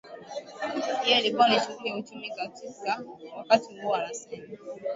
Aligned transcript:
pia 1.03 1.19
ilikuwa 1.19 1.49
ni 1.49 1.59
shughuli 1.59 1.87
ya 1.89 1.95
uchumi 1.95 2.31
wakati 3.37 3.79
huo 3.81 3.95
anasema 3.95 4.45